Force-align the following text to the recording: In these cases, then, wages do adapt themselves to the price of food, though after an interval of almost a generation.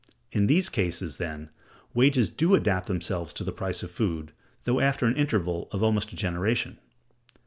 In 0.31 0.47
these 0.47 0.67
cases, 0.67 1.17
then, 1.17 1.51
wages 1.93 2.31
do 2.31 2.55
adapt 2.55 2.87
themselves 2.87 3.31
to 3.33 3.43
the 3.43 3.51
price 3.51 3.83
of 3.83 3.91
food, 3.91 4.31
though 4.63 4.79
after 4.79 5.05
an 5.05 5.15
interval 5.15 5.67
of 5.71 5.83
almost 5.83 6.11
a 6.11 6.15
generation. 6.15 6.79